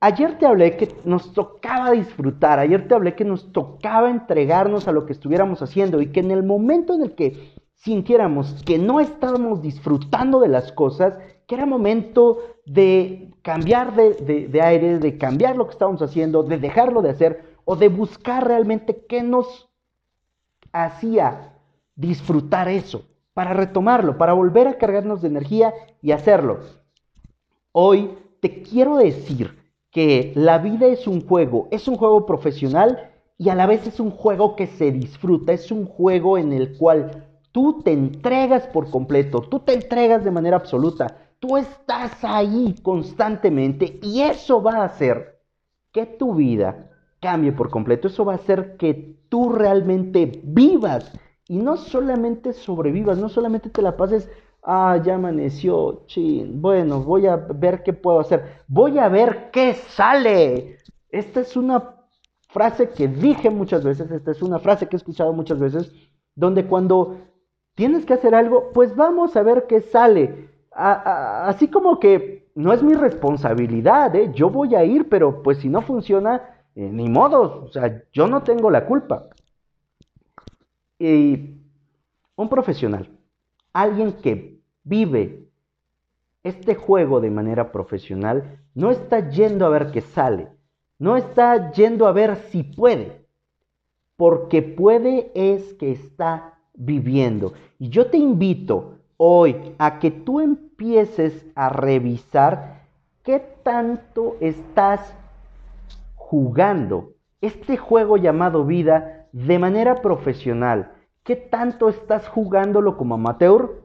Ayer 0.00 0.38
te 0.38 0.44
hablé 0.44 0.76
que 0.76 0.94
nos 1.04 1.32
tocaba 1.32 1.92
disfrutar, 1.92 2.58
ayer 2.58 2.86
te 2.86 2.94
hablé 2.94 3.14
que 3.14 3.24
nos 3.24 3.52
tocaba 3.52 4.10
entregarnos 4.10 4.86
a 4.86 4.92
lo 4.92 5.06
que 5.06 5.12
estuviéramos 5.12 5.62
haciendo 5.62 6.02
y 6.02 6.12
que 6.12 6.20
en 6.20 6.30
el 6.30 6.42
momento 6.42 6.94
en 6.94 7.02
el 7.04 7.14
que 7.14 7.54
sintiéramos 7.74 8.62
que 8.64 8.78
no 8.78 9.00
estábamos 9.00 9.62
disfrutando 9.62 10.40
de 10.40 10.48
las 10.48 10.72
cosas, 10.72 11.18
que 11.46 11.54
era 11.54 11.66
momento 11.66 12.38
de 12.64 13.32
cambiar 13.42 13.94
de, 13.94 14.48
de 14.48 14.62
aire, 14.62 14.98
de 14.98 15.18
cambiar 15.18 15.56
lo 15.56 15.66
que 15.66 15.72
estábamos 15.72 16.02
haciendo, 16.02 16.42
de 16.42 16.58
dejarlo 16.58 17.02
de 17.02 17.10
hacer 17.10 17.44
o 17.64 17.76
de 17.76 17.88
buscar 17.88 18.46
realmente 18.46 19.04
qué 19.06 19.22
nos 19.22 19.68
hacía 20.72 21.52
disfrutar 21.94 22.68
eso 22.68 23.04
para 23.32 23.52
retomarlo, 23.52 24.16
para 24.16 24.32
volver 24.32 24.68
a 24.68 24.78
cargarnos 24.78 25.22
de 25.22 25.28
energía 25.28 25.74
y 26.00 26.12
hacerlo. 26.12 26.60
Hoy 27.72 28.10
te 28.40 28.62
quiero 28.62 28.96
decir 28.96 29.58
que 29.90 30.32
la 30.34 30.58
vida 30.58 30.86
es 30.86 31.06
un 31.06 31.26
juego, 31.26 31.68
es 31.70 31.88
un 31.88 31.96
juego 31.96 32.26
profesional 32.26 33.10
y 33.38 33.48
a 33.48 33.54
la 33.54 33.66
vez 33.66 33.86
es 33.86 34.00
un 34.00 34.10
juego 34.10 34.56
que 34.56 34.66
se 34.66 34.92
disfruta, 34.92 35.52
es 35.52 35.70
un 35.70 35.86
juego 35.86 36.38
en 36.38 36.52
el 36.52 36.76
cual 36.76 37.26
tú 37.52 37.82
te 37.82 37.92
entregas 37.92 38.66
por 38.68 38.90
completo, 38.90 39.40
tú 39.40 39.60
te 39.60 39.72
entregas 39.72 40.24
de 40.24 40.30
manera 40.30 40.56
absoluta, 40.56 41.23
tú 41.40 41.56
estás 41.56 42.24
ahí 42.24 42.74
constantemente 42.82 43.98
y 44.02 44.22
eso 44.22 44.62
va 44.62 44.78
a 44.78 44.84
hacer 44.84 45.40
que 45.92 46.06
tu 46.06 46.34
vida 46.34 46.90
cambie 47.20 47.52
por 47.52 47.70
completo, 47.70 48.08
eso 48.08 48.24
va 48.24 48.32
a 48.32 48.36
hacer 48.36 48.76
que 48.76 49.16
tú 49.28 49.50
realmente 49.50 50.40
vivas 50.44 51.12
y 51.48 51.58
no 51.58 51.76
solamente 51.76 52.52
sobrevivas, 52.52 53.18
no 53.18 53.28
solamente 53.28 53.70
te 53.70 53.82
la 53.82 53.96
pases, 53.96 54.30
ah, 54.62 55.00
ya 55.02 55.14
amaneció, 55.16 56.04
chin, 56.06 56.60
bueno, 56.60 57.00
voy 57.00 57.26
a 57.26 57.36
ver 57.36 57.82
qué 57.82 57.92
puedo 57.92 58.20
hacer, 58.20 58.62
voy 58.66 58.98
a 58.98 59.08
ver 59.08 59.50
qué 59.52 59.74
sale. 59.74 60.78
Esta 61.10 61.40
es 61.40 61.56
una 61.56 61.96
frase 62.48 62.90
que 62.90 63.08
dije 63.08 63.50
muchas 63.50 63.84
veces, 63.84 64.10
esta 64.10 64.30
es 64.30 64.42
una 64.42 64.58
frase 64.58 64.88
que 64.88 64.96
he 64.96 64.98
escuchado 64.98 65.32
muchas 65.32 65.58
veces, 65.58 65.92
donde 66.34 66.66
cuando 66.66 67.18
tienes 67.74 68.04
que 68.06 68.14
hacer 68.14 68.34
algo, 68.34 68.70
pues 68.72 68.94
vamos 68.96 69.36
a 69.36 69.42
ver 69.42 69.66
qué 69.66 69.80
sale. 69.80 70.53
Así 70.74 71.68
como 71.68 72.00
que 72.00 72.48
no 72.54 72.72
es 72.72 72.82
mi 72.82 72.94
responsabilidad, 72.94 74.14
¿eh? 74.14 74.30
yo 74.34 74.50
voy 74.50 74.74
a 74.74 74.84
ir, 74.84 75.08
pero 75.08 75.42
pues 75.42 75.58
si 75.58 75.68
no 75.68 75.82
funciona, 75.82 76.42
eh, 76.74 76.88
ni 76.90 77.08
modo, 77.08 77.64
o 77.64 77.68
sea, 77.68 78.02
yo 78.12 78.26
no 78.26 78.42
tengo 78.42 78.70
la 78.70 78.86
culpa. 78.86 79.28
Y 80.98 81.56
un 82.36 82.48
profesional, 82.48 83.08
alguien 83.72 84.12
que 84.14 84.60
vive 84.84 85.48
este 86.42 86.74
juego 86.74 87.20
de 87.20 87.30
manera 87.30 87.72
profesional, 87.72 88.60
no 88.74 88.90
está 88.90 89.30
yendo 89.30 89.66
a 89.66 89.70
ver 89.70 89.90
qué 89.90 90.00
sale, 90.00 90.48
no 90.98 91.16
está 91.16 91.72
yendo 91.72 92.06
a 92.06 92.12
ver 92.12 92.36
si 92.50 92.62
puede, 92.62 93.26
porque 94.16 94.62
puede 94.62 95.32
es 95.34 95.74
que 95.74 95.90
está 95.92 96.58
viviendo. 96.74 97.54
Y 97.78 97.88
yo 97.88 98.10
te 98.10 98.18
invito 98.18 98.98
hoy 99.16 99.74
a 99.78 99.98
que 99.98 100.10
tú 100.10 100.40
empieces 100.40 100.63
a 101.54 101.68
revisar 101.68 102.82
qué 103.22 103.40
tanto 103.62 104.36
estás 104.40 105.14
jugando 106.14 107.12
este 107.40 107.76
juego 107.76 108.16
llamado 108.16 108.64
vida 108.64 109.28
de 109.32 109.58
manera 109.58 110.02
profesional. 110.02 110.92
¿Qué 111.22 111.36
tanto 111.36 111.88
estás 111.88 112.28
jugándolo 112.28 112.96
como 112.96 113.14
amateur? 113.14 113.82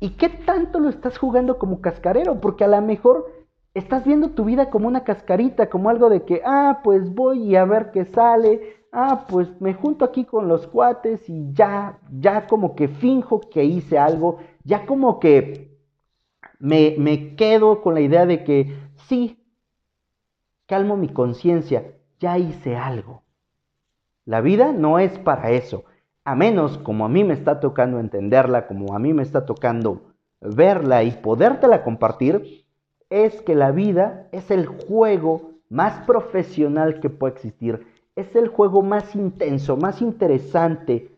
¿Y 0.00 0.10
qué 0.10 0.28
tanto 0.28 0.78
lo 0.78 0.88
estás 0.88 1.16
jugando 1.16 1.58
como 1.58 1.80
cascarero? 1.80 2.40
Porque 2.40 2.64
a 2.64 2.68
lo 2.68 2.80
mejor 2.82 3.30
estás 3.72 4.04
viendo 4.04 4.30
tu 4.30 4.44
vida 4.44 4.68
como 4.68 4.88
una 4.88 5.04
cascarita, 5.04 5.70
como 5.70 5.90
algo 5.90 6.10
de 6.10 6.22
que, 6.24 6.42
ah, 6.44 6.80
pues 6.82 7.14
voy 7.14 7.56
a 7.56 7.64
ver 7.64 7.92
qué 7.92 8.04
sale, 8.04 8.86
ah, 8.92 9.26
pues 9.28 9.48
me 9.60 9.74
junto 9.74 10.04
aquí 10.04 10.24
con 10.24 10.48
los 10.48 10.66
cuates 10.66 11.28
y 11.28 11.52
ya, 11.52 11.98
ya 12.10 12.46
como 12.46 12.74
que 12.74 12.88
finjo 12.88 13.40
que 13.40 13.64
hice 13.64 13.98
algo, 13.98 14.38
ya 14.64 14.84
como 14.86 15.18
que 15.18 15.71
me, 16.62 16.94
me 16.96 17.36
quedo 17.36 17.82
con 17.82 17.94
la 17.94 18.00
idea 18.00 18.24
de 18.24 18.44
que 18.44 18.74
sí, 19.08 19.38
calmo 20.66 20.96
mi 20.96 21.08
conciencia, 21.08 21.92
ya 22.18 22.38
hice 22.38 22.76
algo. 22.76 23.24
La 24.24 24.40
vida 24.40 24.72
no 24.72 24.98
es 24.98 25.18
para 25.18 25.50
eso, 25.50 25.84
a 26.24 26.34
menos 26.34 26.78
como 26.78 27.04
a 27.04 27.08
mí 27.08 27.24
me 27.24 27.34
está 27.34 27.60
tocando 27.60 27.98
entenderla, 27.98 28.66
como 28.66 28.94
a 28.94 28.98
mí 28.98 29.12
me 29.12 29.22
está 29.22 29.44
tocando 29.44 30.02
verla 30.40 31.02
y 31.02 31.10
podértela 31.10 31.82
compartir, 31.82 32.64
es 33.10 33.42
que 33.42 33.54
la 33.54 33.72
vida 33.72 34.28
es 34.32 34.50
el 34.50 34.66
juego 34.66 35.50
más 35.68 36.06
profesional 36.06 37.00
que 37.00 37.10
puede 37.10 37.34
existir 37.34 37.84
es 38.14 38.34
el 38.36 38.48
juego 38.48 38.82
más 38.82 39.14
intenso, 39.14 39.76
más 39.76 40.02
interesante. 40.02 41.11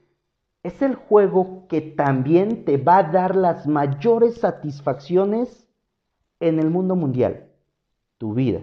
Es 0.65 0.81
el 0.81 0.95
juego 0.95 1.67
que 1.69 1.83
también 1.83 2.65
te 2.65 2.79
va 2.79 2.97
a 2.97 3.03
dar 3.13 3.37
las 3.37 3.67
mayores 3.67 4.37
satisfacciones 4.37 5.69
en 6.41 6.59
el 6.59 6.71
mundo 6.71 6.97
mundial. 6.97 7.51
Tu 8.17 8.33
vida. 8.33 8.63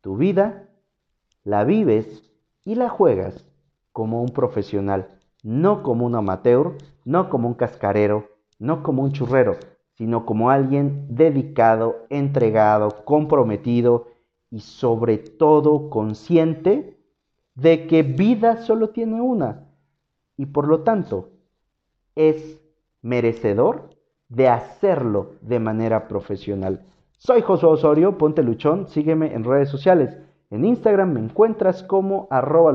Tu 0.00 0.16
vida 0.16 0.68
la 1.44 1.62
vives 1.62 2.24
y 2.64 2.74
la 2.74 2.88
juegas 2.88 3.46
como 3.92 4.22
un 4.22 4.30
profesional, 4.30 5.20
no 5.44 5.84
como 5.84 6.04
un 6.04 6.16
amateur, 6.16 6.76
no 7.04 7.30
como 7.30 7.46
un 7.46 7.54
cascarero, 7.54 8.30
no 8.58 8.82
como 8.82 9.04
un 9.04 9.12
churrero, 9.12 9.56
sino 9.92 10.26
como 10.26 10.50
alguien 10.50 11.14
dedicado, 11.14 12.06
entregado, 12.10 13.04
comprometido 13.04 14.08
y 14.50 14.58
sobre 14.58 15.18
todo 15.18 15.90
consciente 15.90 16.98
de 17.54 17.86
que 17.86 18.02
vida 18.02 18.62
solo 18.62 18.90
tiene 18.90 19.20
una 19.20 19.67
y 20.38 20.46
por 20.46 20.66
lo 20.66 20.80
tanto 20.80 21.28
es 22.14 22.58
merecedor 23.02 23.90
de 24.30 24.48
hacerlo 24.48 25.32
de 25.42 25.58
manera 25.58 26.08
profesional. 26.08 26.86
Soy 27.18 27.42
Josué 27.42 27.68
Osorio, 27.68 28.16
ponte 28.16 28.42
luchón, 28.42 28.88
sígueme 28.88 29.34
en 29.34 29.44
redes 29.44 29.68
sociales. 29.68 30.16
En 30.50 30.64
Instagram 30.64 31.12
me 31.12 31.20
encuentras 31.20 31.82
como 31.82 32.28
arroba 32.30 32.72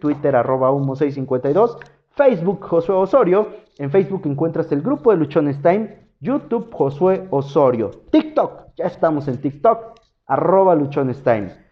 Twitter 0.00 0.36
arroba 0.36 0.70
humo652, 0.70 1.76
Facebook 2.10 2.64
Josué 2.64 2.94
Osorio, 2.94 3.48
en 3.78 3.90
Facebook 3.90 4.22
encuentras 4.24 4.72
el 4.72 4.80
grupo 4.80 5.10
de 5.10 5.18
luchonestime, 5.18 5.98
YouTube 6.20 6.72
Josué 6.72 7.26
Osorio, 7.30 7.90
TikTok, 8.10 8.74
ya 8.76 8.86
estamos 8.86 9.28
en 9.28 9.40
TikTok, 9.40 10.00
arroba 10.26 10.74
luchonestime. 10.74 11.65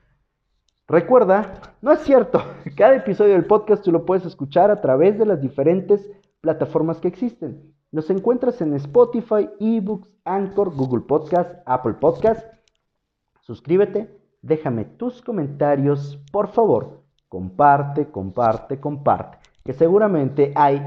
Recuerda, 0.87 1.61
no 1.81 1.93
es 1.93 2.01
cierto, 2.01 2.43
cada 2.77 2.97
episodio 2.97 3.33
del 3.33 3.47
podcast 3.47 3.83
tú 3.83 3.91
lo 3.91 4.05
puedes 4.05 4.27
escuchar 4.27 4.71
a 4.71 4.83
través 4.83 5.19
de 5.19 5.25
las 5.25 5.41
diferentes 5.41 6.11
plataformas 6.43 7.01
que 7.01 7.09
existen. 7.09 7.75
Nos 7.91 8.11
encuentras 8.11 8.61
en 8.61 8.75
Spotify, 8.75 9.49
eBooks, 9.61 10.11
Anchor, 10.25 10.75
Google 10.75 11.03
Podcast, 11.03 11.55
Apple 11.65 11.95
Podcast. 11.95 12.47
Suscríbete, 13.41 14.21
déjame 14.43 14.85
tus 14.85 15.23
comentarios, 15.23 16.19
por 16.31 16.49
favor. 16.49 17.01
Comparte, 17.29 18.11
comparte, 18.11 18.79
comparte. 18.79 19.39
Que 19.65 19.73
seguramente 19.73 20.53
hay 20.55 20.83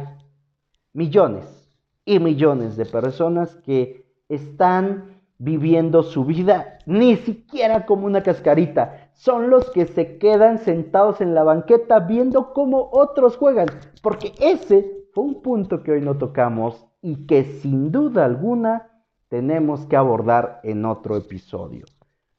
millones 0.94 1.68
y 2.06 2.20
millones 2.20 2.78
de 2.78 2.86
personas 2.86 3.56
que 3.66 4.06
están 4.30 5.22
viviendo 5.40 6.04
su 6.04 6.26
vida 6.26 6.80
ni 6.86 7.16
siquiera 7.16 7.86
como 7.86 8.06
una 8.06 8.24
cascarita, 8.24 9.07
son 9.18 9.50
los 9.50 9.72
que 9.72 9.88
se 9.88 10.20
quedan 10.20 10.60
sentados 10.60 11.22
en 11.22 11.34
la 11.34 11.44
banqueta 11.44 12.00
viendo 12.00 12.54
cómo 12.54 12.90
otros 12.92 13.36
juegan, 13.36 13.68
porque 14.04 14.32
ese 14.40 15.08
fue 15.12 15.24
un 15.24 15.42
punto 15.42 15.82
que 15.82 15.92
hoy 15.92 16.02
no 16.02 16.18
tocamos 16.18 16.86
y 17.02 17.26
que 17.26 17.44
sin 17.44 17.92
duda 17.92 18.26
alguna 18.26 18.92
tenemos 19.28 19.88
que 19.88 19.98
abordar 19.98 20.60
en 20.64 20.86
otro 20.86 21.18
episodio. 21.18 21.86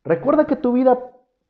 Recuerda 0.05 0.47
que 0.47 0.55
tu 0.55 0.73
vida, 0.73 0.99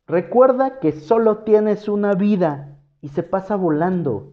recuerda 0.06 0.80
que 0.80 0.92
solo 0.92 1.38
tienes 1.38 1.88
una 1.88 2.14
vida 2.14 2.78
y 3.02 3.08
se 3.08 3.22
pasa 3.22 3.54
volando. 3.54 4.32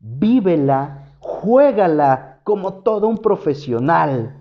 Vívela, 0.00 1.06
juégala 1.20 2.40
como 2.42 2.82
todo 2.82 3.06
un 3.06 3.18
profesional. 3.18 4.40